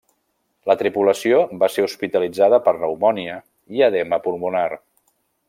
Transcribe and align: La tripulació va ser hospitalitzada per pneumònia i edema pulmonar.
La 0.69 0.75
tripulació 0.77 1.41
va 1.63 1.69
ser 1.73 1.85
hospitalitzada 1.89 2.61
per 2.69 2.73
pneumònia 2.79 3.37
i 3.77 3.85
edema 3.91 4.21
pulmonar. 4.27 4.67